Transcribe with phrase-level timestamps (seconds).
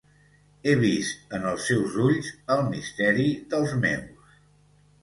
[0.69, 4.35] He vist en els seus ulls el misteri dels meus.